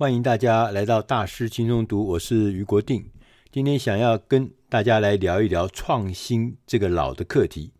[0.00, 3.04] 欢迎大家来到大师轻松读，我是余国定。
[3.52, 7.74] 今天想要跟大家来聊一聊创新这个老的课题。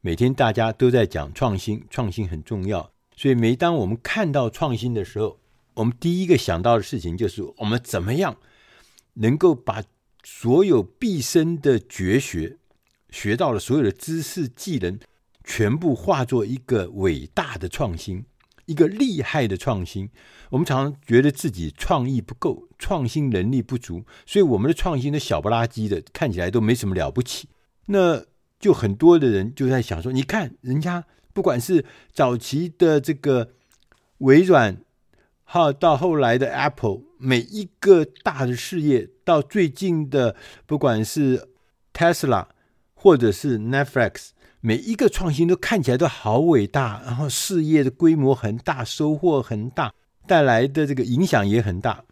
[0.00, 5.40] 每天大家都在讲创新，创新很重要，所以每当我们看到创新的时候，
[5.74, 8.36] 我们第一个想到的事情就是我们怎么样
[9.14, 9.82] 能够把
[10.22, 12.56] 所有毕生的绝学、
[13.10, 15.00] 学到了所有的知识技能，
[15.42, 18.24] 全部化作一个伟大的创新。
[18.66, 20.08] 一个厉害的创新，
[20.50, 27.48] 我们常常觉得自己创意不够，创新能力不足，所以我们的创新都小不拉几的，看起来都没什么了不起。
[27.86, 28.24] 那
[28.58, 33.50] 就很多的人就在想说，你看人家不管是早期的这个
[34.18, 34.78] 微软，
[35.44, 41.48] 好到后来的 Apple，每一个大的事业，到最近的不管是
[41.92, 42.46] Tesla
[42.94, 44.30] 或者是 Netflix。
[44.66, 49.92] 每一个创新都看起来都好伟大，然后事业的规模很大，收获很大，
[50.26, 52.02] 带来的这个影响也很大。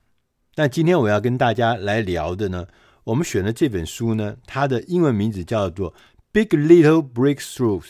[0.56, 2.66] 那今天我要跟大家来聊的呢，
[3.04, 5.94] 我们选的这本书呢，它的英文名字叫做
[6.30, 7.80] 《Big Little Breakthroughs》，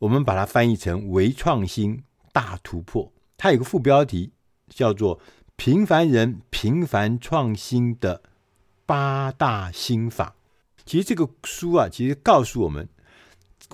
[0.00, 3.10] 我们把它翻译成“微创新大突破”。
[3.38, 4.32] 它有个副标题
[4.68, 5.18] 叫做
[5.56, 8.20] 《平凡人平凡创新的
[8.84, 10.34] 八大心法》。
[10.84, 12.86] 其实这个书啊，其实告诉我们。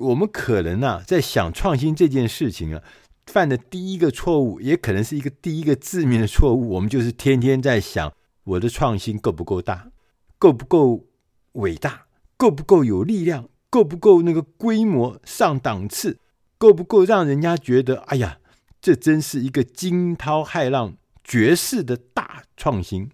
[0.01, 2.83] 我们可能啊，在想创新这件事情啊，
[3.27, 6.71] 犯的第一个错误，也可能是一个第一个致命的错误。
[6.71, 9.93] 我们就是天天在想，我的创新够不够大，
[10.37, 11.07] 够不够
[11.53, 12.07] 伟大，
[12.37, 16.19] 够不够有力量，够不够那个规模上档次，
[16.59, 18.39] 够不够让人家觉得，哎呀，
[18.81, 23.11] 这真是一个惊涛骇浪、绝世的大创新。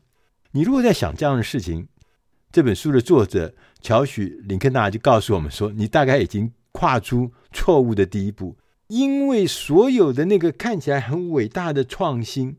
[0.53, 1.89] 你如果在想这样的事情，
[2.51, 6.51] 这本书的作者乔许·林肯纳就告诉我们说，你大概已经。
[6.81, 12.57] 跨出错误的第一步，因为所有的那个看起来很伟大的创新，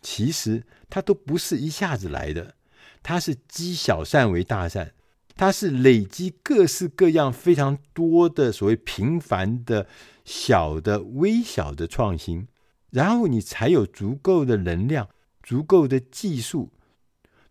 [0.00, 2.54] 其实它都不是一下子来的，
[3.02, 4.92] 它是积小善为大善，
[5.34, 9.88] 它是累积各式各样非常多的所谓平凡的
[10.24, 12.46] 小的微小的创新，
[12.90, 15.08] 然后你才有足够的能量、
[15.42, 16.70] 足够的技术、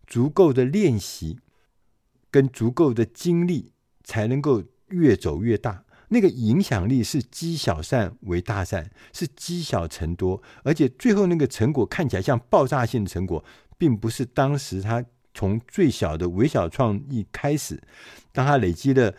[0.06, 1.38] 足够的练习
[2.30, 5.84] 跟足够的精力，才能够越走越大。
[6.10, 13.44] 那个影响力是积小善为大善，是积小成多，而且最后那个成果看起来像爆炸性的成果，
[13.76, 15.04] 并不是当时他
[15.34, 17.82] 从最小的微小创意开始，
[18.32, 19.14] 当他累积了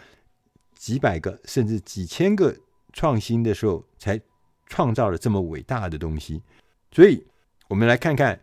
[0.74, 2.58] 几百个甚至几千个
[2.92, 4.20] 创新的时候，才
[4.66, 6.42] 创造了这么伟大的东西。
[6.92, 7.24] 所以，
[7.68, 8.42] 我们来看看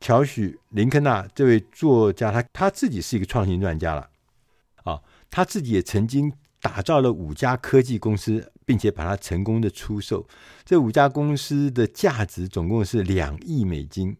[0.00, 4.08] 乔许·林肯纳这位作家，他他自己是一个创新专家了，
[4.84, 6.32] 啊，他自己也曾经。
[6.60, 10.26] 打造了五家科技公司，并且把它成功的出售。
[10.64, 14.16] 这五家公司的价值总共是两亿美金，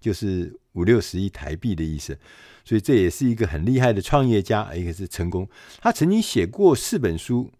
[0.00, 2.18] 就是五六十亿台币的意思。
[2.64, 5.48] 所以这也是一个很厉害的创业家，一个是成功。
[5.80, 7.50] 他曾经写过四本书，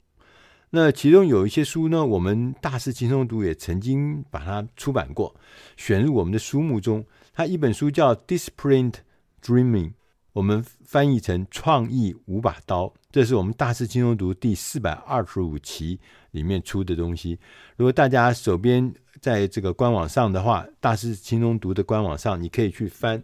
[0.70, 5.34] 那其中有一些书呢，我们大师轻松读也曾经把它出版过，
[5.76, 7.04] 选入我们的书目中。
[7.34, 8.94] 他一本书叫《Disciplined
[9.42, 9.90] Dreaming》。
[10.32, 16.00] 我们翻译成“创意五把刀”，这是我们大师轻松读第四百二十五期
[16.30, 17.38] 里面出的东西。
[17.76, 23.22] 如果大家手边在这个官网上的话，大师轻松读的官网上，你可以去翻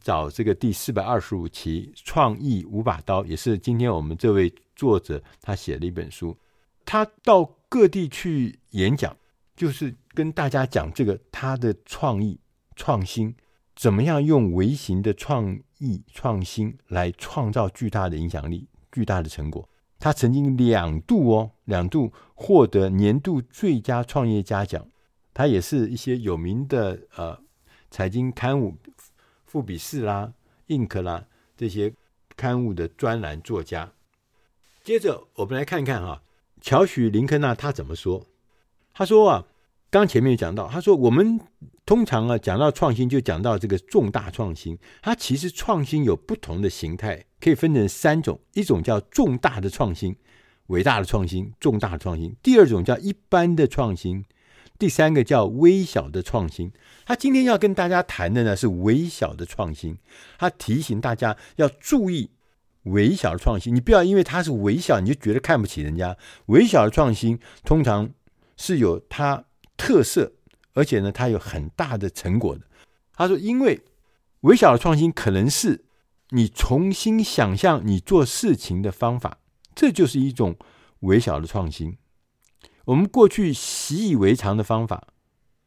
[0.00, 6.36] 找这个第四百二十五期“创意五把刀”，也是今天我们这位作者他写的一本书。
[6.84, 9.16] 他到各地去演讲，
[9.56, 12.38] 就是跟大家讲这个他的创意
[12.76, 13.34] 创新。
[13.76, 19.68] 怎么样用微型的创意创新来创造巨大的影响力、巨大的成果？
[19.98, 24.88] 他曾经两度哦，两度获得年度最佳创业家奖。
[25.34, 27.38] 他也是一些有名的呃
[27.90, 28.74] 财经刊物，
[29.44, 30.32] 富比士啦、
[30.68, 31.92] Inc 啦这些
[32.34, 33.92] 刊物的专栏作家。
[34.82, 36.22] 接着我们来看看哈，
[36.62, 38.26] 乔许·林肯纳他怎么说？
[38.94, 39.46] 他说啊。
[39.96, 41.40] 刚前面讲到，他说我们
[41.86, 50.14] 通常啊讲到创新就讲到这个重大创新，它其实创新有不同的形态，可以分成三种：一种叫重大的创新，
[50.66, 54.24] 伟大的创新，重大的创新；第二种叫一般的创新；
[54.78, 56.70] 第三个叫微小的创新。
[57.06, 59.96] 他今天要跟大家谈的呢是微小的创新，
[60.38, 62.28] 他提醒大家要注意
[62.82, 66.18] 微小的创新，你不要因为它是微小你就觉得看不起人家。
[66.46, 68.10] 微小的创新通常
[68.58, 69.45] 是有它。
[69.76, 70.32] 特色，
[70.72, 72.62] 而且呢，它有很大的成果的。
[73.12, 73.82] 他说，因为
[74.40, 75.84] 微小的创新可能是
[76.30, 79.38] 你重新想象你做事情的方法，
[79.74, 80.56] 这就是一种
[81.00, 81.96] 微小的创新。
[82.86, 85.08] 我们过去习以为常的方法，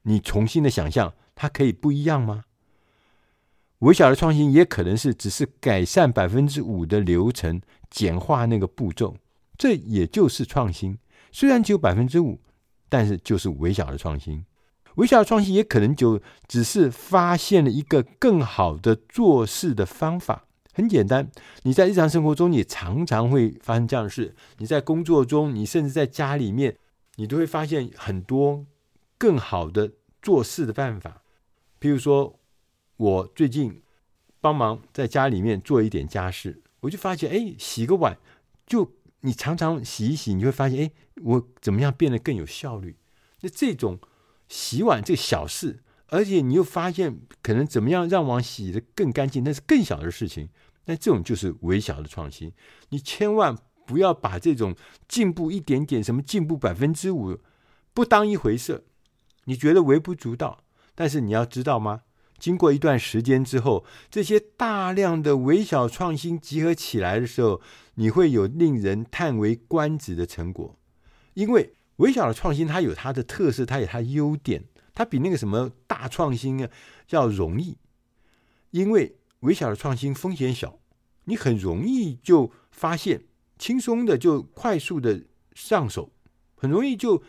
[0.03, 2.45] 你重新的想象，它可以不一样吗？
[3.79, 9.15] 微小的创新也可能是只是改善百分之五的流程，简化那个步骤，
[9.57, 10.97] 这也就是创新。
[11.31, 12.41] 虽然只有百分之五，
[12.89, 14.43] 但是就是微小的创新。
[14.95, 20.45] 微小的创新也可能就只是发现了一个更好的做事的方法。
[20.73, 21.29] 很简单，
[21.63, 24.35] 你在日常生活中，你常常会发生这样的事。
[24.57, 26.77] 你在工作中，你甚至在家里面，
[27.15, 28.65] 你都会发现很多
[29.17, 29.91] 更好的
[30.21, 31.21] 做事的办法。
[31.81, 32.39] 譬如说，
[32.97, 33.81] 我最近
[34.39, 38.17] 帮忙在家里面做一点家事，我就发现，哎，洗个碗，
[38.65, 38.89] 就
[39.21, 40.91] 你常常洗一洗，你会发现，哎，
[41.23, 42.95] 我怎么样变得更有效率？
[43.41, 43.99] 那这种
[44.47, 50.49] 洗碗这个小事，而且你又发现可能怎么样让碗洗得更干净，那是更小的事情。
[50.85, 52.51] 那这种就是微小的创新。
[52.89, 53.55] 你千万
[53.85, 54.75] 不要把这种
[55.07, 57.37] 进步一点点，什么进步百分之五，
[57.93, 58.85] 不当一回事。
[59.45, 60.63] 你觉得微不足道，
[60.95, 62.01] 但是你要知道吗？
[62.39, 67.61] 经过一段时间之后，这些大量的微小创新集合起来的时候，
[67.95, 70.77] 你会有令人叹为观止的成果。
[71.33, 74.63] 因为微小的创新它有它的特色，它有它优点，
[74.93, 76.69] 它比那个什么大创新啊
[77.09, 77.77] 要容易。
[78.71, 80.79] 因为微小的创新风险小，
[81.25, 83.23] 你很容易就发现，
[83.57, 86.11] 轻松的就快速的上手，
[86.55, 87.21] 很容易就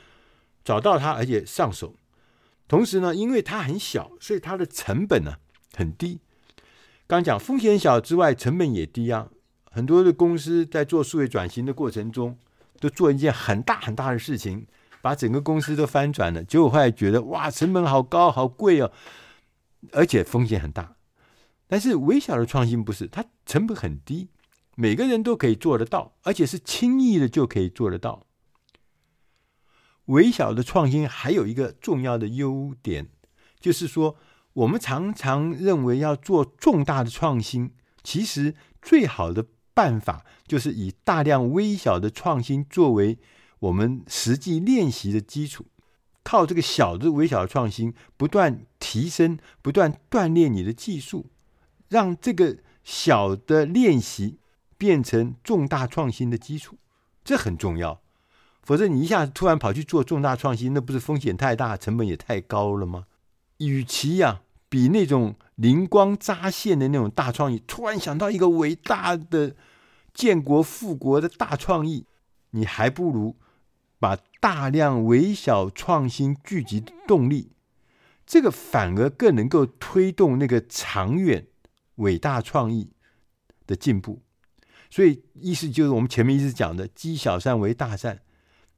[0.65, 1.97] 找到它，而且上手。
[2.71, 5.39] 同时呢，因为它很小，所以它的成本呢
[5.75, 6.21] 很低。
[7.09, 9.29] 刚讲风险小之外，成本也低啊。
[9.73, 12.39] 很多的公司在做数位转型的过程中，
[12.79, 14.69] 都做一件很大很大的事情，
[15.03, 16.45] 把整个公司都翻转了。
[16.45, 18.93] 结果后来觉得哇，成本好高，好贵哦，
[19.91, 20.95] 而且风险很大。
[21.67, 24.29] 但是微小的创新不是，它成本很低，
[24.77, 28.25] 每个人都可以做得到，而且是轻易的就可以做得到。
[30.11, 33.09] 微小的创新还有一个重要的优点，
[33.61, 34.17] 就是说，
[34.53, 37.73] 我们常常认为要做重大的创新，
[38.03, 43.19] 其实最好的办法就是以大量微小的创新作为
[43.61, 45.67] 我们实际练习的基础，
[46.25, 51.27] 靠这个小的微小的创新不断提升，不断锻炼你的技术，
[51.89, 54.39] 让这个小的练习
[54.77, 56.79] 变成重大创新的基础，
[57.23, 58.01] 这很重要。
[58.71, 63.07] 否则，你一下子突然跑去做重大创新，那不是风险太大，成本也太高了吗？
[63.57, 69.57] 与其呀、比那种灵光乍现的那种大创意，突然想到一个伟大的
[70.15, 72.07] 建国复国的大创意，
[72.51, 73.35] 你还不如
[73.99, 77.51] 把大量微小创新聚集动力，
[78.25, 81.49] 这个反而更能够推动那个长远
[81.97, 82.93] 伟大创意
[83.67, 84.23] 的进步。
[84.89, 88.21] 所以，意思就是我们前面一直讲的，积小善为大善。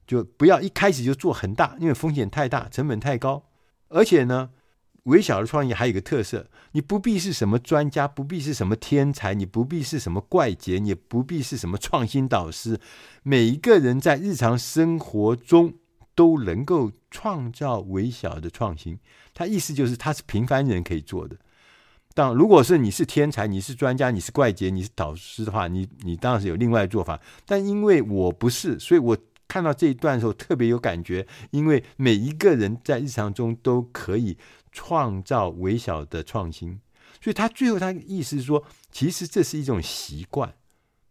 [0.06, 3.44] 就不要一开始就做很大，因为风险太大，成本太高。
[3.88, 4.50] 而且呢，
[5.04, 12.80] 微小的创意还有一个特色，你不必是什么专家，不必是什么天才，你不必是什么怪杰，你不必是什么创新导师。
[13.22, 15.74] 每一个人在日常生活中
[16.14, 18.98] 都能够创造微小的创新。
[19.34, 21.36] 他意思就是，他是平凡人可以做的。
[22.14, 27.20] 当如果是你是天才，你是专家，你是怪杰，你是导师的话，你你当然是有另外的做法。
[27.44, 29.16] 但因为我不是，所以我。
[29.48, 34.38] 看到这一段的时候特别有感觉，因为每一个人在日常中都可以
[34.70, 36.80] 创造微小的创新，
[37.20, 40.54] 所以他最后他意思是说，其实这是一种习惯，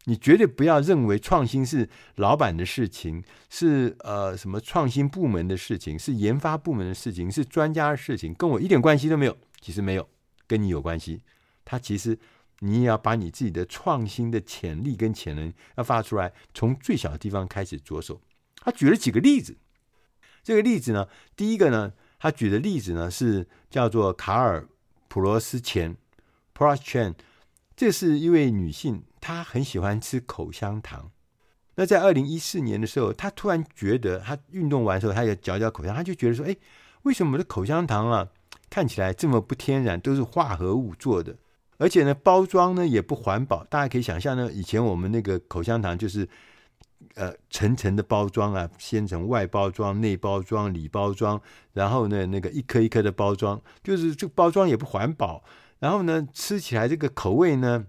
[0.06, 9.38] 你绝对不要认为创新是老板的事情，是呃什么创新部门的事情，是研发部门的事情，是专家的事情，跟我一点关系都没有。
[9.60, 10.10] 其实没有，
[10.48, 11.22] 跟你有关系。
[11.64, 12.18] 他其实。
[12.64, 18.22] 你也要把你自己的创新的潜力跟潜能要发出来，从最小的地方开始着手。
[18.58, 19.58] 他举了几个例子，
[20.44, 24.68] 这个例子呢，第一个呢，他举的例子呢是叫做卡尔
[25.08, 25.98] 普罗斯钱
[26.56, 27.16] （Prost Chen），
[27.76, 31.12] 这是一位女性，她很喜欢吃口香糖。
[31.76, 36.56] 那在二零一四年的时候，她突然觉得，她运动完之后，她也嚼嚼口香，她就觉得说，哎，
[37.02, 38.30] 为什么我的口香糖啊
[38.70, 41.36] 看起来这么不天然，都是化合物做的？
[41.82, 43.64] 而且呢，包装呢也不环保。
[43.64, 46.30] 大家可以想象呢，以前我们那个口香糖就是，
[47.16, 51.42] 呃，层层的包装啊，先从外包装、内包装、里包装，
[51.74, 55.44] 然后呢，那个一颗一颗的包装，就是这个包装也不环保。
[55.80, 57.88] 然后呢，吃起来这个口味呢，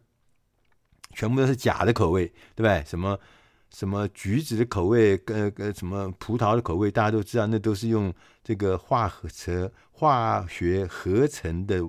[1.15, 2.83] 全部都是假的口味，对不对？
[2.87, 3.21] 什么
[3.69, 8.11] 什么橘子的口味，呃呃，什么葡萄的口味，大家都知道，那都是用
[8.43, 11.87] 这个化合成、化学合成的。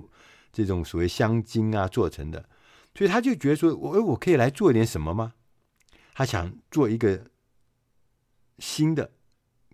[0.54, 2.48] 这种所谓香精啊做成的，
[2.94, 5.34] 所以他就觉得说，我我可以来做一点什么吗？
[6.14, 7.26] 他想做一个
[8.60, 9.10] 新的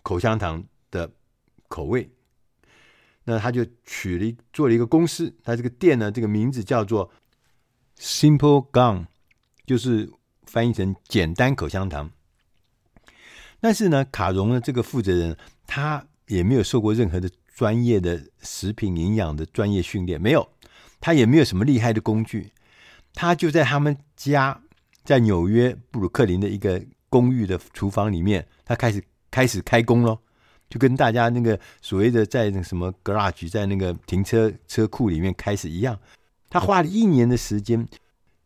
[0.03, 1.13] 口香糖的
[1.69, 2.11] 口味。
[3.25, 7.13] 那他就取了做了一个公司，他这个店呢，这个名字叫做
[7.99, 9.07] Simple Gum，
[9.67, 10.11] 就是
[10.45, 12.11] 翻译成简单口香糖。
[13.61, 20.51] 但是呢，卡荣的这个负责人他也没有受过任何的专业的食品营养的专业训练，没有，
[21.01, 22.53] 他也没有什么厉害的工具，
[23.15, 24.61] 他就在他们家
[25.05, 30.19] 在纽约布鲁克林的一个公寓的厨房里面，他开始开始开工喽。
[30.69, 35.99] 就跟大家那个所谓的在那什么 garage，在那个停车车库里面开始一样，
[36.49, 37.89] 他花了一年的时间，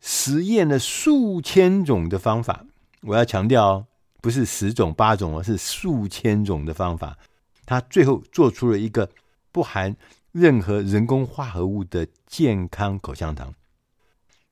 [0.00, 2.64] 实验了数千种的方法。
[3.02, 3.86] 我要强调哦，
[4.22, 7.18] 不是十种八种哦，是数千种的方法。
[7.66, 9.10] 他最后做出了一个
[9.52, 9.94] 不含
[10.34, 13.54] 任何人工化合物的健康口香糖。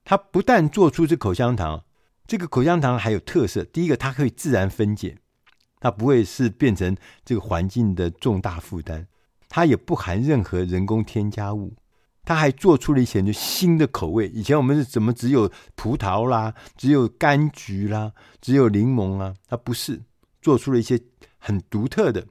[0.04, 1.84] 它不但做出这口香糖，
[2.24, 5.18] 这个口香糖还有特色，第一个它可以自然分解。
[5.80, 9.06] 它不会是变成这个环境的重大负担，
[9.48, 11.74] 它也不含任何人工添加物，
[12.22, 14.28] 它还做出了一些就新的口味。
[14.28, 19.34] 以前我们是怎么只有葡萄啦，只有柑橘啦，只有柠檬啊？
[19.48, 20.00] 它不是，
[20.40, 21.00] 做出了一些
[21.38, 22.24] 很独特的、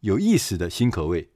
[0.00, 1.30] 有意思的新口味，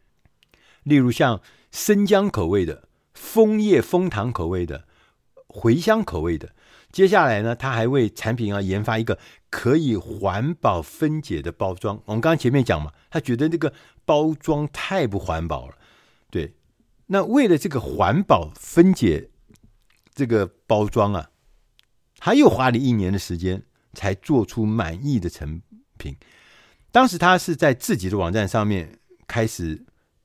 [0.84, 4.86] 例如像生姜口味的、枫叶枫糖口味的、
[5.48, 6.54] 茴香口味的。
[6.92, 9.18] 接下来呢，他还为产品啊研发一个
[9.50, 12.00] 可以环保分解的包装。
[12.04, 13.72] 我们刚刚前面讲嘛，他觉得这个
[14.04, 15.74] 包装太不环保了。
[16.30, 16.54] 对，
[17.06, 19.30] 那为了这个环保分解
[20.14, 21.30] 这个包装啊，
[22.18, 25.60] 他又花了一年的时间才做出满意的成
[25.98, 26.16] 品。
[26.92, 29.84] 当时他是在自己的网站上面开始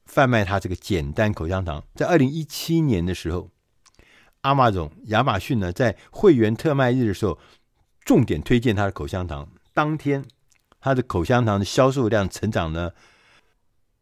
[0.10, 3.52] 贩卖他这个简单口香糖，在二零一七年的时候。
[4.42, 7.38] 阿马总亚马逊呢，在会员特卖日的时候，
[8.06, 9.50] 重点推荐他的口香糖。
[9.74, 10.24] 当天，
[10.80, 12.96] 他的口香糖的销售量成长了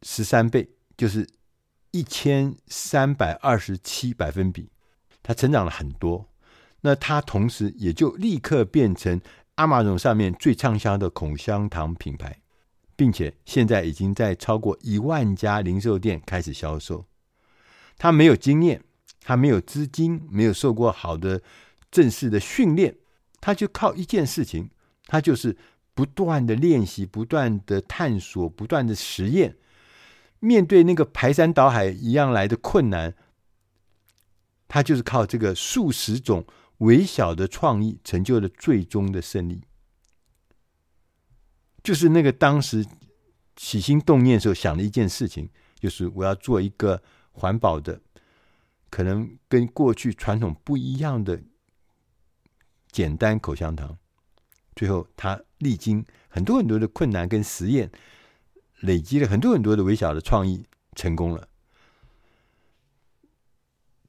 [0.04, 1.28] 十三倍，就是
[1.90, 4.70] 一千三百二十七百分比，
[5.24, 6.30] 它成长了很多。
[6.82, 9.20] 那它同时也就立刻变成
[9.56, 12.40] 阿马总上面最畅销的口香糖品牌，
[12.98, 17.06] 并且现在已经在超过一万家零售店开始销售。
[17.98, 18.84] 他没有经验。
[19.20, 21.42] 他没有资金，没有受过好的
[21.92, 22.96] 正式的训练，
[23.42, 24.70] 他就靠一件事情，
[25.06, 25.58] 他就是
[25.94, 29.58] 不断的练习，不断的探索，不断的实验。
[30.40, 33.16] 面对那个排山倒海一样来的困难，
[34.70, 36.46] 他就是靠这个数十种
[36.78, 39.64] 微小的创意，成就了最终的胜利。
[41.88, 42.86] 就是那个当时
[43.56, 47.02] 起心动念的时候想的一件事情，就是我要做一个
[47.32, 48.02] 环保的。
[48.90, 51.42] 可能跟过去传统不一样的
[52.92, 53.98] 简单口香糖，
[54.76, 57.90] 最后他历经很多很多的困难跟实验，
[58.82, 61.48] 累积了很多很多的微小的创意，成功了。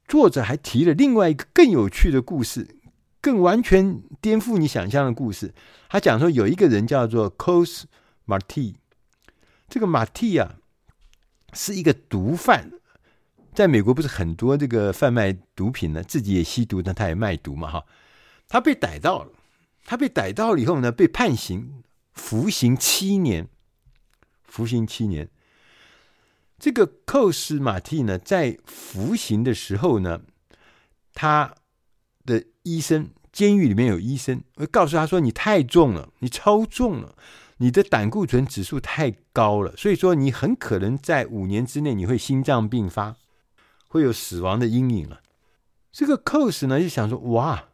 [0.05, 2.75] 作者还提了另外一个更有趣的故事，
[3.21, 5.53] 更完全颠覆你想象的故事。
[5.89, 7.83] 他讲说，有一个人叫做 Cos
[8.25, 8.75] Marti，
[9.67, 10.57] 这个 Marti 啊，
[11.53, 12.71] 是一个毒贩。
[13.53, 17.85] 在美国不是很多这个贩卖毒品呢，自己也吸毒，但他也卖毒嘛，哈。
[18.47, 19.31] 他被逮到了，
[19.83, 21.83] 他被逮到了以后呢，被判刑，
[22.13, 23.47] 服刑七年，
[24.43, 25.29] 服刑七年。
[26.57, 30.21] 这个寇斯马蒂呢，在服刑的时候呢，
[31.13, 31.55] 他
[32.77, 37.15] 医生，监狱里面有医生会告诉他说：“你太重了，你超重了，
[37.57, 43.15] 你的胆固醇指数太高了，所以说你很可能在五年之内你会心脏病发。”
[43.91, 45.21] 会有死亡的阴影了。
[45.91, 47.69] 这个 Koss 呢就想说：“哇，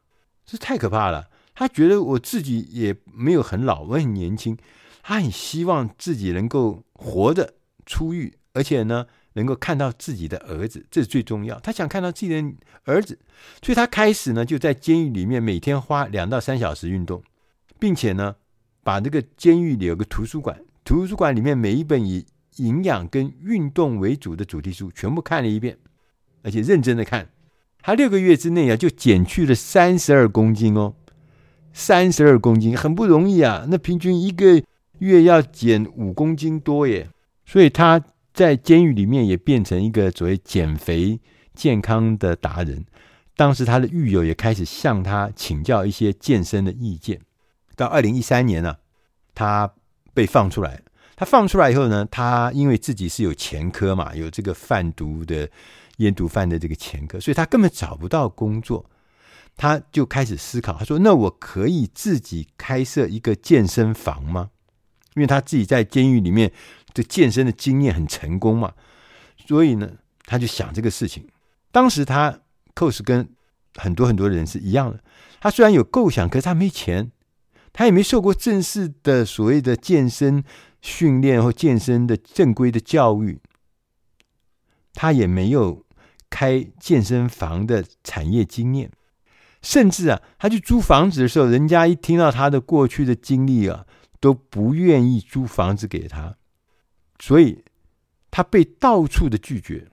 [0.46, 4.58] 这太可怕了。”他觉得我自己也没有很老，我很年轻。
[5.04, 11.58] 他很希望自己能够活着出狱，而且呢能够看到自己的儿子，这是最重要。
[11.60, 13.18] 他想看到自己的儿子，
[13.62, 17.24] 所以他开始呢就在监狱里面每天花两到三小时运动，
[17.80, 18.36] 并且呢
[18.84, 22.26] 把这个监狱里有个图书馆，图书馆里面每一本以
[22.58, 25.78] 营养跟运动为主的主题书全部看了一遍。
[26.44, 27.30] 而且认真的看，
[27.82, 30.94] 他六个月之内啊，就减去了三十二公斤哦，
[31.74, 33.66] 三十二公斤很不容易啊。
[33.68, 34.64] 那平均一个
[35.00, 37.10] 月要减五公斤多耶，
[37.46, 38.00] 所以他
[38.36, 41.20] 在监狱里面也变成一个所谓减肥
[41.56, 42.86] 健康的达人。
[43.36, 47.20] 当时他的狱友也开始向他请教一些健身的意见。
[47.76, 48.76] 到二零一三年呢、
[49.34, 49.74] 他
[50.14, 50.84] 被放出来。
[51.16, 55.50] 他放出来以后呢，他因为自己是有前科嘛，有这个贩毒的。
[56.00, 58.86] 烟毒贩的这个前科，所以他根本找不到工作，
[59.56, 60.74] 他就开始思考。
[60.78, 64.50] 他说：“那我可以自己开设一个健身房吗？”
[65.16, 66.52] 因为他自己在监狱里面
[66.96, 68.74] 这健身的经验很成功嘛，
[69.46, 69.92] 所以呢，
[70.24, 71.28] 他就想这个事情。
[71.72, 72.40] 当时他
[72.74, 73.30] Coase 跟
[73.76, 75.04] 很多很多人是一样的，
[75.42, 77.12] 他虽然有构想，可是他没钱，
[77.74, 80.42] 他也没受过正式的所谓的健身
[80.82, 83.42] 训练或健身的正规的教育，
[84.94, 85.86] 他也没有
[86.30, 88.90] 开健身房的产业经验，
[89.62, 93.86] 甚至啊，他去租房子的时候，人家一听到他的过去的经历啊，
[94.22, 96.38] 都不愿意租房子给他，
[97.20, 97.64] 所以
[98.30, 99.88] 他被到处的拒绝。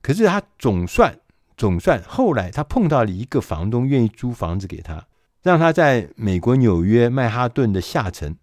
[0.00, 1.20] 可是他总算
[1.56, 5.06] 总算后来他碰到了一个房东愿意租房子给他，
[5.42, 8.36] 让他在美国纽约曼哈顿的下层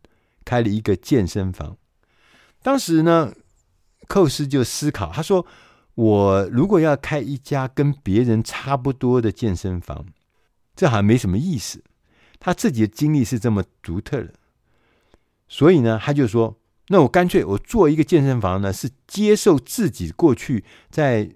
[0.43, 1.77] 开了一个健身房。
[2.61, 3.33] 当时呢，
[4.07, 5.45] 寇斯就思考，他说
[5.95, 10.05] ：“我如果要开一家跟别人差不多的健身房，
[10.75, 11.83] 这好像没什么意思。
[12.39, 14.33] 他自己的经历是这么独特的，
[15.47, 21.31] 所以呢，他就说：那我干脆我做一个健身房呢，是接受自己过去在。”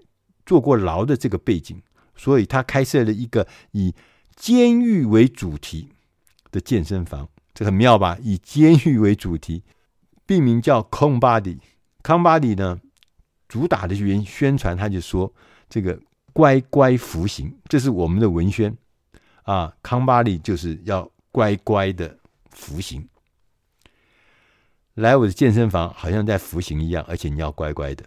[0.46, 1.80] 坐过牢的这个背景，
[2.16, 3.94] 所以他开设了一个以
[4.34, 5.90] 监狱为主题
[6.50, 8.18] 的健身房，这很妙吧？
[8.20, 9.62] 以监狱为主题，
[10.26, 11.60] 并名叫 Calm Body。
[12.02, 12.80] Calm Body 呢，
[13.46, 15.32] 主打的原宣传，他就说
[15.68, 16.00] 这个
[16.32, 18.76] 乖乖服刑，这是我们的文宣
[19.44, 19.72] 啊。
[19.84, 22.18] Calm Body 就是要乖乖的
[22.50, 23.06] 服刑，
[25.00, 28.04] 来我的健身房好像在服刑一样，而且你要乖乖的。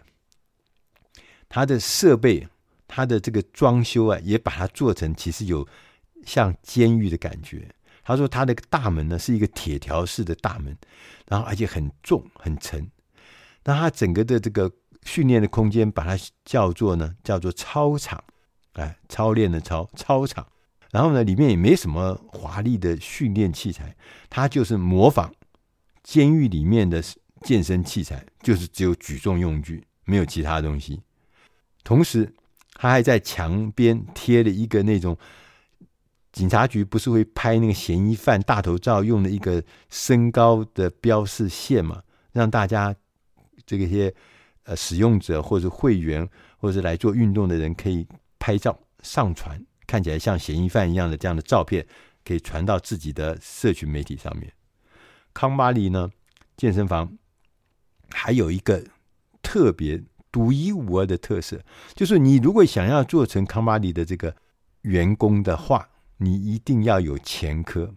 [1.48, 2.48] 他的设备，
[2.88, 5.66] 他的这个装修啊，也把它做成其实有
[6.24, 7.68] 像监狱的感觉。
[8.02, 10.76] 他说他的大门呢是一个铁条式的大门，
[11.26, 12.90] 然后而且很重很沉。
[13.64, 14.70] 那他整个的这个
[15.04, 18.22] 训练的空间，把它叫做呢叫做操场，
[18.74, 20.46] 哎，操练的操操场。
[20.90, 23.96] 然后呢，里面也没什么华丽的训练器材，
[24.28, 25.32] 它就是模仿
[26.04, 27.02] 监狱里面的
[27.42, 31.02] 健身器材，就是只有举重用具，没有其他东西。
[31.82, 32.32] 同时，
[32.74, 35.16] 他还在墙边贴了一个那种
[36.30, 42.94] 警察局不是会拍那个嫌疑犯大头照用的一个身高的标示线嘛，让大家
[43.64, 44.14] 这个些
[44.64, 48.06] 呃使用者或者会员或者是来做运动的人可以
[48.38, 51.86] 拍照上传，看起来像嫌疑犯一样的这样的照片，
[52.24, 54.52] 可以传到自己的社群媒体上面。
[55.34, 56.10] 康巴利呢，
[56.56, 57.18] 健身房
[58.10, 58.82] 还有一个
[59.42, 60.02] 特别。
[60.34, 61.62] 独一无二的特色，
[61.94, 64.34] 就是你如果想要做成康巴迪的这个
[64.80, 67.94] 员工的话，你一定要有前科，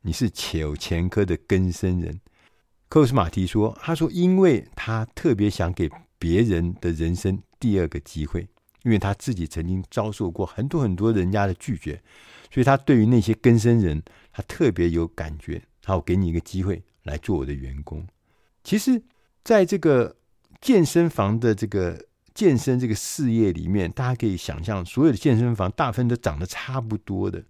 [0.00, 2.20] 你是有前科的根生人。
[2.88, 5.88] 科斯马提说：“他说，因为他特别想给
[6.18, 8.48] 别人的人生第二个机会，
[8.82, 12.02] 因为他自己曾经遭受过很多很多人家的拒绝，
[12.50, 15.62] 所以他对于那些根生人，他特别有感觉。
[15.84, 18.06] 好我给你一个机会来做我的员工。
[18.62, 19.02] 其实，
[19.42, 20.16] 在这个。”
[20.60, 27.44] 健身房的这个健身这个事业里面，大家可以想象，所有的健身房大部分都长得差不多的，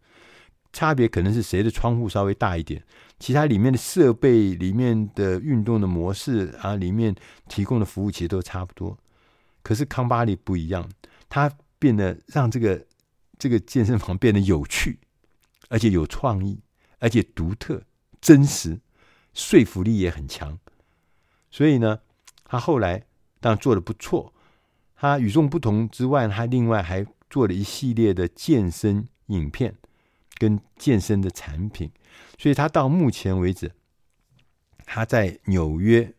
[0.73, 2.83] 差别可能是谁的窗户稍微大一点，
[3.21, 7.15] 其他里面的设备、里面的运动的模式啊，里面
[7.49, 8.99] 提供的服务其实都差不多。
[9.63, 10.91] 可是康巴利不一样，
[11.29, 12.85] 它变得让这个
[13.39, 14.99] 这个健身房变得有趣，
[15.69, 16.59] 而且有创意，
[16.99, 17.81] 而且独特、
[18.25, 18.81] 真实，
[19.35, 20.59] 说服力也很强。
[21.51, 22.01] 所以呢。
[22.47, 23.03] 他后来
[23.41, 24.33] 当然做的不错，
[24.95, 29.75] 他与众不同之外，他另外还做了一系列的健身影片
[30.37, 31.91] 跟健身的产品，
[32.39, 33.73] 所以他到目前为止，
[34.85, 36.15] 他在纽约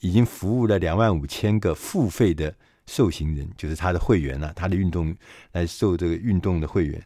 [0.00, 5.14] 已经服务了两万五千个付费的受刑人，就是他的会员了，他的运动
[5.52, 7.00] 来受这个运动的会员。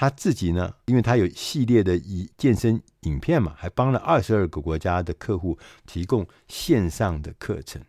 [0.00, 7.82] 他自己呢，因为他有系列的以健身影片嘛，还帮了二十二个国家的客户提供线上的课程。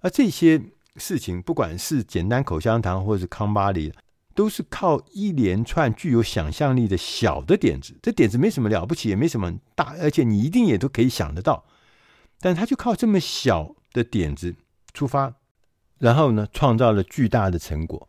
[0.00, 0.58] 而这些
[0.96, 3.92] 事情，不管是简单口香糖，或是康巴里，
[4.34, 7.94] 都是靠一连串具有想象力的小的点子。
[8.00, 11.66] 这点子没什么了不起，也没什么大，而且你一定也都可以想得到。
[12.40, 14.56] 但他就靠这么小的点子
[14.94, 15.34] 出发，
[15.98, 18.08] 然后呢，创造了巨大的成果。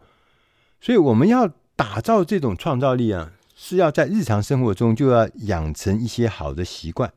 [0.80, 3.34] 所以我们要打造这种创造力啊。
[3.62, 7.14] 是要在日常生活中就要养成一些好的习惯，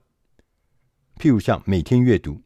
[1.17, 2.43] 譬如像每天阅读，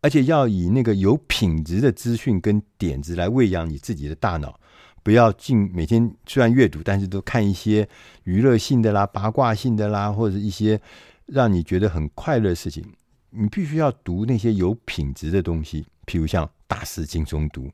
[0.00, 4.58] 而且要以那个有品质的资讯跟点子来喂养你自己的大脑，
[5.02, 7.86] 不要进每天虽然阅读，但是都看一些
[8.22, 10.80] 娱乐性的啦、八卦性的啦，或者一些
[11.26, 12.82] 让你觉得很快乐的事情。
[13.28, 17.70] 你必须要读那些有品质的东西，譬如像大师轻松读。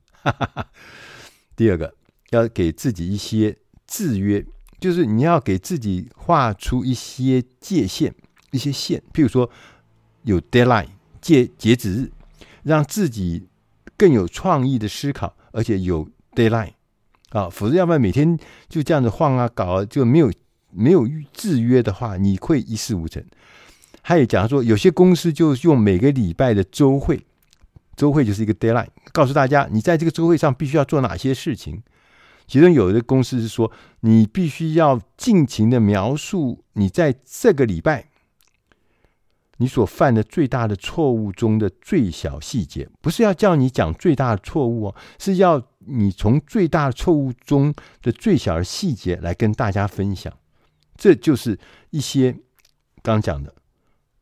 [1.55, 1.95] 第二个，
[2.31, 3.57] 要给自己一些
[3.87, 4.45] 制约。
[4.81, 8.15] 就是你要给自己画出一些界限，
[8.51, 9.49] 一些线，譬如说
[10.23, 10.87] 有 deadline
[11.21, 12.11] 截截止日，
[12.63, 13.47] 让自己
[13.97, 16.73] 更有创意的思考，而且有 deadline
[17.29, 18.39] 啊，否则要不然每天
[18.69, 20.33] 就这样子晃啊搞啊，就没有
[20.71, 23.23] 没有制约的话，你会一事无成。
[24.03, 27.27] 还有讲说，有些公司就用每个礼拜的周会，
[27.97, 31.83] 周会就是一个 deadline，告诉大家你在这个周会上必须要做哪些事情。
[32.51, 38.11] 其中有的公司是说，你必须要尽情的描述你在这个礼拜
[39.59, 50.37] 你所犯的最大的错误中的最小细节，不是要叫你讲最大的错误哦，是要你从最大的错误中的最小的细节来跟大家分享。
[50.97, 51.57] 这就是
[51.91, 52.37] 一些
[53.01, 53.55] 刚讲的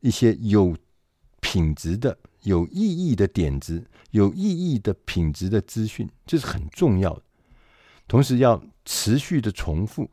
[0.01, 0.77] 一些有
[1.41, 7.23] 品质的、有意义的点子、有意义的品质的资讯，这是很重要的。
[8.09, 10.11] 同时要持续的重复。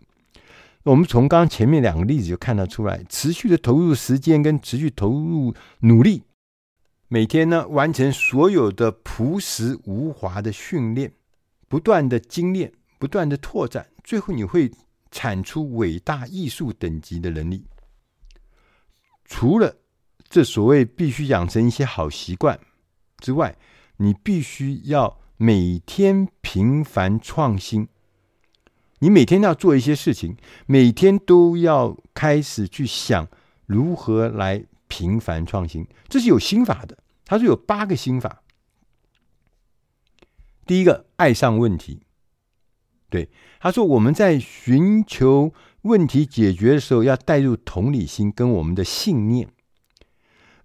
[0.84, 6.22] 我们从刚刚前面两个例子就看得出来，持续的投入时间跟持续投入努力，
[7.08, 11.14] 每天呢完成所有的朴实无华的训练，
[11.68, 14.70] 不断的精炼，不断的拓展，最后你会
[15.10, 17.66] 产出伟大艺术等级的能力。
[19.24, 19.78] 除了
[20.30, 22.60] 这所谓必须养成一些好习惯
[23.18, 23.58] 之外，
[23.98, 25.18] 你必须要。
[25.38, 27.90] 每天频繁创新，
[29.00, 33.28] 你每天都要做一些事情，每天都要开始去想
[33.66, 35.86] 如何来频繁创新。
[36.08, 38.44] 这是有心法的，他说有八个心法。
[40.66, 42.04] 第一个，爱上问题。
[43.10, 49.50] 对，他说我们在寻求问题解决的时候，要带入同理心跟我们的信念，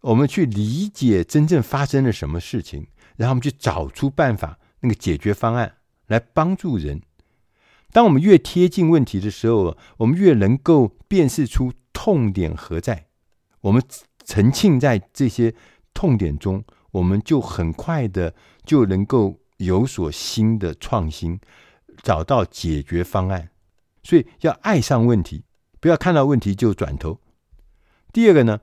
[0.03, 2.87] 我们去理解真正发生了什么事情。
[3.17, 7.01] 然后我们去找出办法，那个解决方案来帮助人。
[7.93, 13.07] 当我们越贴近问题的时候，我们越能够辨识出痛点何在。
[13.63, 13.83] 我们
[14.25, 15.55] 沉浸在这些
[15.93, 21.41] 痛点中，我们就很快的就能够有所新的创新，
[22.03, 23.51] 找到解决方案。
[24.03, 25.45] 所以要爱上问题，
[25.81, 27.21] 不要看到问题就转头。
[28.13, 28.61] 第二个呢，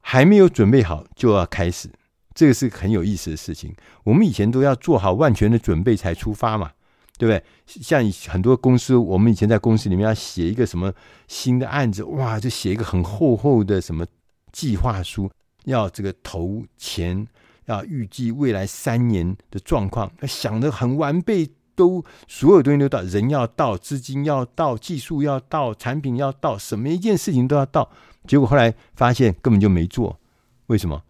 [0.00, 1.90] 还没有准备好就要开始。
[2.34, 3.74] 这个是很有意思的事情。
[4.04, 6.70] 我们以前都要做好万全的准备才出发嘛，
[7.18, 7.44] 对不对？
[7.66, 10.92] 像很多公司，我们以前在公司里面要写一个什么
[11.28, 14.06] 新的案子，哇，就写一个很厚厚的什么
[14.52, 15.30] 计划书，
[15.64, 17.26] 要这个投钱，
[17.66, 27.90] 要预计未来三年的状况，想得很完备，都所有东西都到，人要到，资金要到，技术要到，产品要到，什么一件事情都要到。
[28.26, 30.18] 结果后来发现根本就没做，
[30.66, 31.02] 为什么？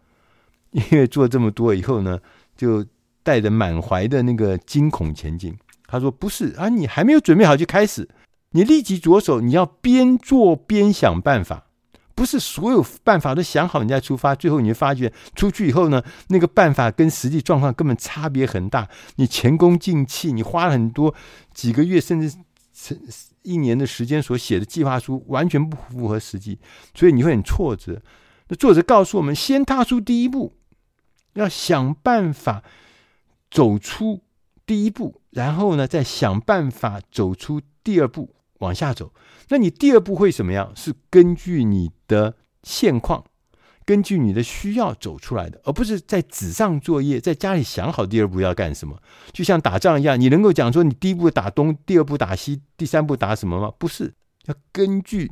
[0.71, 2.19] 因为做这么多以后呢，
[2.55, 2.85] 就
[3.23, 5.55] 带着满怀的那个惊恐前进。
[5.85, 8.07] 他说：“不是啊，你还没有准备好就开始，
[8.51, 11.65] 你立即着手，你要边做边想办法，
[12.15, 14.33] 不是所有办法都想好你再出发。
[14.33, 18.87] 最后你会发觉出去以后呢，那个办法跟实际状况根本差别很大。
[19.17, 21.13] 你前功尽弃，你花了很多
[21.53, 22.37] 几个月甚至
[23.41, 26.57] 一年的时间所写的计划书，完全不符合实际，
[26.95, 28.01] 所以你会很挫折。
[28.47, 30.53] 那作者告诉我们，先踏出第一步。”
[31.33, 32.63] 要想办法
[33.49, 34.21] 走出
[34.65, 39.13] 第一步，然后呢，再想办法走出第二步，往下走。
[39.49, 40.71] 那你第二步会怎么样？
[40.75, 43.25] 是根据你的现况，
[43.85, 49.01] 根据你的需要走出来的，而不是在纸上作业，在家里想好第二步要干什么。
[49.33, 53.71] 就像打仗一样，你能够讲说你第一步打东，第二步打西，第三步打什么吗？
[53.77, 54.13] 不是，
[54.45, 55.31] 要根据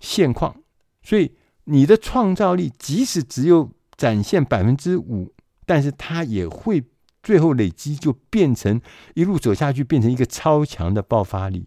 [0.00, 0.56] 现况。
[1.02, 3.70] 所以你的创造力，即使只有。
[3.98, 5.34] 展现百分之五，
[5.66, 6.84] 但是它也会
[7.22, 8.80] 最后累积，就变成
[9.14, 11.66] 一路走下去，变成一个超强的爆发力。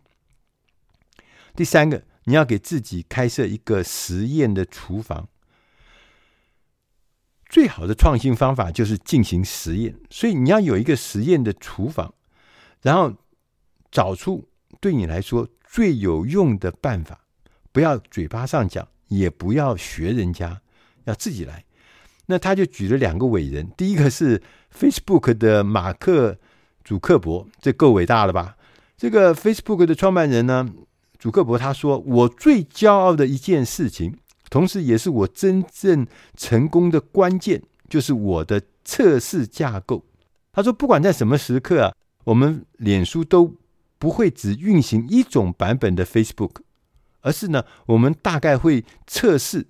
[1.53, 5.27] 第三个，你要给自己开设一个实验的厨房。
[7.49, 12.13] 最好的创新方法就是进行实验，所以你要有一个实验的厨房，
[12.81, 13.13] 然后
[13.91, 14.47] 找出
[14.79, 17.25] 对你来说最有用的办法。
[17.73, 20.61] 不要嘴巴上讲，也不要学人家，
[21.03, 21.65] 要自己来。
[22.31, 24.41] 那他就举了两个伟人，第一个是
[24.73, 26.31] Facebook 的马克·
[26.81, 28.55] 祖克伯，这够伟大了吧？
[28.95, 30.65] 这个 Facebook 的创办人呢，
[31.19, 34.15] 祖克伯他说：“我最骄傲的一件事情，
[34.49, 40.05] 同时也是我真正成功的关键，就是我的测试架构。”
[40.53, 43.57] 他说：“不管在什么时刻啊，我们脸书都
[43.99, 46.61] 不会只运行一种版本的 Facebook，
[47.19, 49.67] 而是呢，我们大概会测试。”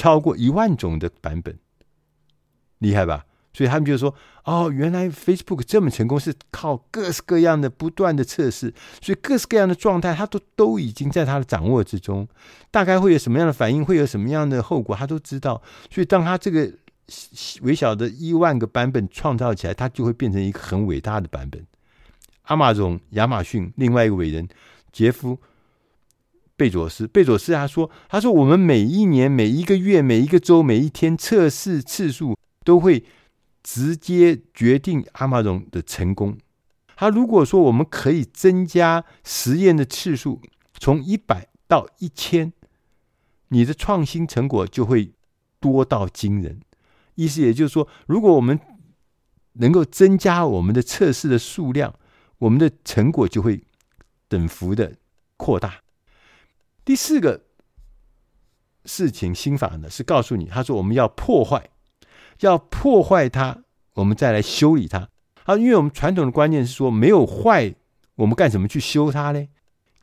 [0.00, 1.58] 超过一万种的版本，
[2.78, 3.26] 厉害吧？
[3.52, 4.14] 所以他们就说
[4.46, 12.26] ：“哦，原来 Facebook 这么成功，是靠各式各样的不断的测试，所以各式各样的状态，他都都已经在他的掌握之中。
[12.70, 15.60] 大概会有什么样的反应，会有什么样的后果，他都知道。
[15.90, 16.72] 所以当他这个
[17.60, 21.62] 微小的一万个版本创造起来，它就会变成一个很伟大的版本。
[22.44, 24.48] 阿马总，亚马逊另外一个伟人
[24.92, 25.38] 杰夫
[26.60, 33.02] 贝佐斯，贝佐斯他说：“他说我们每一年、每一个月、每一个周、每一天测试次数都会
[33.62, 36.36] 直接决定阿马逊的成功。
[36.96, 40.42] 他如果说我们可以增加实验的次数，
[40.78, 42.52] 从一百到一千，
[43.48, 45.14] 你的创新成果就会
[45.60, 46.60] 多到惊人。
[47.14, 48.60] 意思也就是说，如果我们
[49.54, 51.94] 能够增加我们的测试的数量，
[52.36, 53.62] 我们的成果就会
[54.28, 54.96] 等幅的
[55.38, 55.80] 扩大。
[56.84, 57.42] 第四个
[58.84, 61.70] 事情心法呢，是告诉你，他说我们要破坏，
[62.40, 63.62] 要破坏它，
[63.94, 65.08] 我们再来修理它。
[65.44, 67.74] 啊，因为我们传统的观念是说，没有坏，
[68.16, 69.48] 我们干什么去修它呢？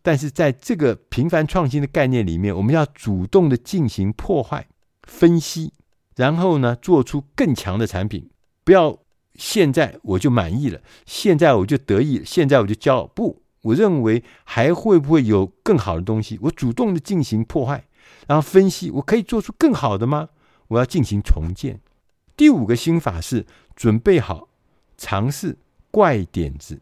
[0.01, 4.67] 但是在这个频繁创新的概念里面，我们要主动的进行破坏、
[5.03, 5.73] 分析，
[6.15, 8.29] 然后呢，做出更强的产品，
[8.63, 8.99] 不要。
[9.39, 13.05] 现在我就满意了，现在我就得意，现在我就骄傲。
[13.05, 16.39] 不，我认为还会不会有更好的东西？
[16.43, 17.83] 我主动的进行破坏，
[18.27, 20.29] 然后分析，我可以做出更好的吗？
[20.69, 21.79] 我要进行重建。
[22.35, 24.47] 第五个心法是准备好
[24.97, 25.57] 尝试
[25.91, 26.79] 怪点子。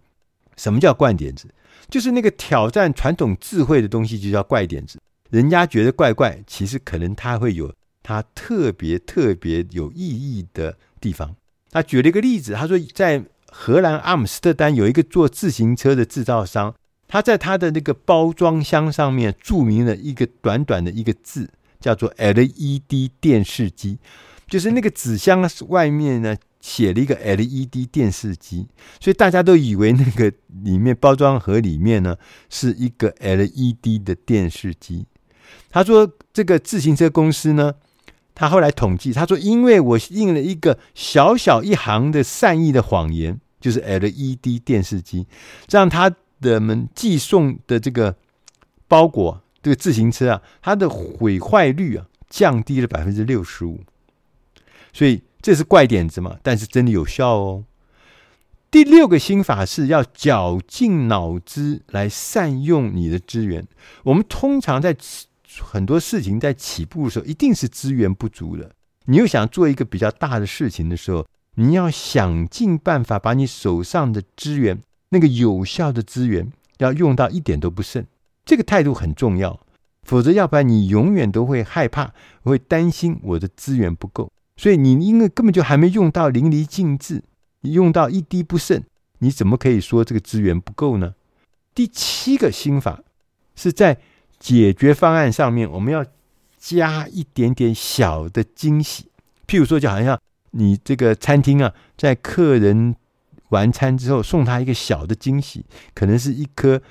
[0.58, 1.54] 什么叫怪点子？
[1.90, 5.00] 就是那个挑战传统智慧的东西，就叫怪点子。
[5.30, 11.36] 人家觉得怪怪，其实可能它会有它特别特别有意义的地方。
[11.72, 16.74] 他举了一个例子，他说在荷兰阿姆斯特丹有一个做自行车的制造商，
[17.08, 24.00] 他在他的那个包装箱上面注明了一个短短的一个字，叫做 LED 电视机，
[24.48, 28.68] 就是那个纸箱外面呢写了一个 LED 电视机，
[29.00, 30.32] 所以大家都以为那个
[30.64, 32.18] 里面包装盒里面呢
[32.50, 35.06] 是一个 LED 的电视机。
[35.70, 37.74] 他说这个自行车公司呢。
[38.36, 45.26] 他后来统计，他说：“因为我印了一个小小一行的善意的谎言，就是 LED 电视机，
[45.70, 48.14] 让他的们寄送的这个
[48.90, 53.80] 包裹，这个自行车啊，它的毁坏率啊降低了百分之六十五。
[54.92, 57.64] 所以这是怪点子嘛，但是真的有效哦。
[58.70, 63.66] 第六个心法是要绞尽脑汁来善用你的资源。
[64.04, 64.94] 我们通常在。
[65.64, 68.72] 很多事情在起步的时候，一定是资源不足的。
[69.06, 78.06] 你又想做一个比较大的事情的时候，你要想尽办法把你手上的资源，那个有效的资源，要用到一点都不剩。
[78.44, 79.60] 这个态度很重要，
[80.04, 82.14] 否则要不然你永远都会害怕，
[82.44, 84.32] 会担心我的资源不够。
[84.58, 87.24] 所以你因为根本就还没用到淋漓尽致，
[87.62, 88.84] 你用到一滴不剩，
[89.20, 91.14] 你怎么可以说这个资源不够呢？
[91.74, 93.04] 第七个心法
[93.56, 94.00] 是在。
[94.40, 96.06] 解决方案上面，我们要
[96.58, 99.10] 加一点点小的惊喜。
[99.48, 100.20] 譬如说，就好像
[100.52, 102.96] 你这个餐厅啊，在客人
[103.50, 106.82] 完餐之后送他一个小的惊喜，可能是一颗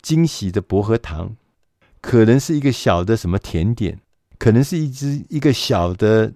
[0.00, 1.34] 惊喜的薄荷糖，
[2.00, 3.98] 可能是一个小的什么甜点，
[4.38, 6.32] 可能是一只一个小的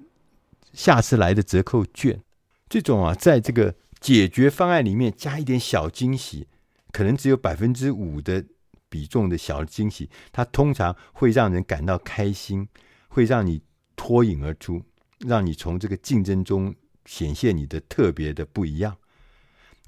[0.72, 2.20] 下次来的折扣券。
[2.68, 6.46] 这种啊，在这个解决方案里面加一点小惊喜，
[6.92, 8.44] 可能只有百分之五的。
[8.88, 12.68] 比重的小惊喜，它通常会让人感到开心，
[13.08, 13.62] 会让你
[13.94, 14.82] 脱颖而出，
[15.20, 18.96] 让你从这个竞争中显现你的特别的不一样。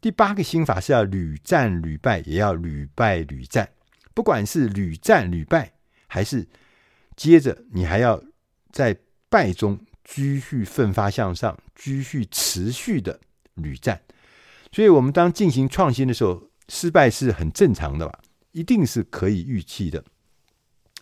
[0.01, 3.69] 第八个心法是要屡战屡败，也要屡败屡战。
[4.15, 5.73] 不管是屡战屡败，
[6.07, 6.47] 还是
[7.17, 8.23] 接着你还要
[8.71, 8.97] 在
[9.29, 13.19] 败中继续奋发向上，继续持续的
[13.55, 14.01] 屡战。
[14.71, 18.21] 所以，我们当进行创新的时候，失败是很正常的吧？
[18.53, 20.05] 一定是可以预期的，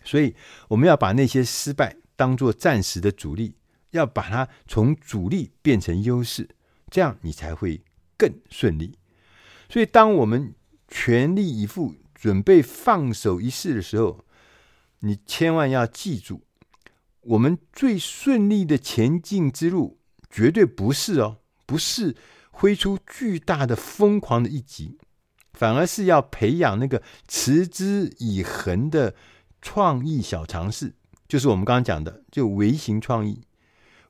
[0.03, 0.35] 所以
[0.67, 3.55] 我们要把那些失败当做暂时的阻力，
[3.91, 6.49] 要把它从阻力变成优势，
[6.89, 7.81] 这样你才会
[8.17, 8.97] 更顺利。
[9.69, 10.53] 所以，当我们
[10.87, 14.25] 全力以赴准备放手一试的时候，
[14.99, 16.41] 你千万要记住，
[17.21, 22.15] 我们最顺利的前进之路，绝对不是哦，不是
[22.51, 24.97] 挥出巨大的疯狂的一击。
[25.57, 29.15] 反而是要培养那个持之以恒的
[29.59, 30.93] 创意小尝试，
[31.27, 33.41] 就是我们刚刚讲的，就微型创意、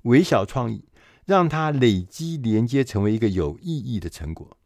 [0.01, 0.83] 微小创意，
[1.23, 4.57] 让它累积连接成为一个有意义的成果。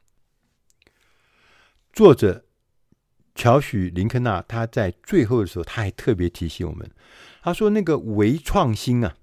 [1.93, 2.45] 作者
[3.35, 6.89] 乔许·林克纳他在最后的时候，他还特别提醒我们，
[7.43, 9.15] 他说：“那个微创新啊，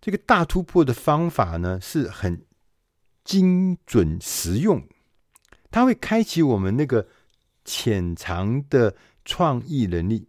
[0.00, 2.46] 这个大突破的方法呢，是很
[3.24, 4.86] 精准实用。”
[5.72, 7.08] 它会开启我们那个
[7.64, 10.28] 潜藏的创意能力。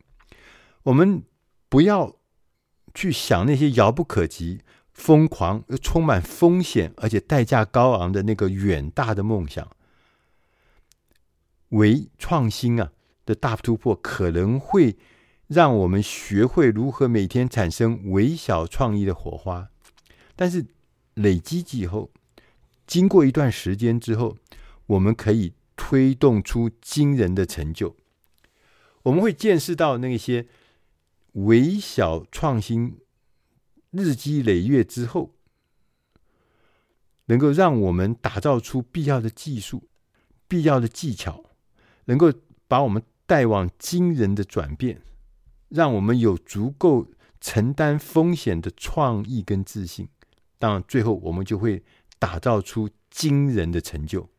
[0.82, 1.23] 我们
[1.69, 2.15] 不要
[2.93, 9.69] 去想那些遥不可及、疯狂又充满风险，而且代价高昂的那个远大的梦想。
[11.69, 12.91] 微创新啊
[13.25, 14.95] 的大突破，可能会
[15.47, 19.69] 让我们学会如何每天产生微小创意的火花。
[20.36, 20.65] 但是
[21.15, 22.12] 累积以后，
[22.86, 24.38] 经过一段时间之后，
[24.87, 27.95] 我们可以推动出惊人的成就。
[29.03, 30.47] 我们会见识到那些
[31.33, 32.99] 微小创新
[33.91, 35.35] 日积累月之后，
[37.25, 39.89] 能够让我们打造出必要的技术、
[40.47, 41.43] 必要的技巧，
[42.05, 42.31] 能够
[42.67, 45.01] 把我们带往惊人的转变，
[45.69, 47.07] 让我们有足够
[47.41, 50.07] 承担风险的创意跟自信。
[50.57, 51.83] 当然，最后我们就会
[52.19, 54.29] 打造出惊人的成就。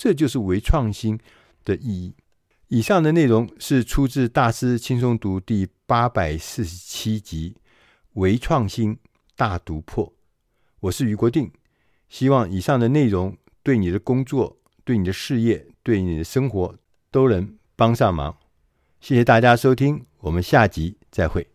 [0.00, 1.20] 这就是微创新
[1.62, 2.14] 的意义。
[2.68, 7.54] 以上的内容是出自《大师轻松读》第八百四十七集
[8.14, 8.96] 《微创新
[9.36, 10.06] 大突破》。
[10.80, 11.52] 我是于国定，
[12.08, 16.74] 希望以上的内容对你的工作、对你的事业、对你的生活
[17.10, 18.34] 都能帮上忙。
[19.02, 21.49] 谢谢大家收听，我们下集再会。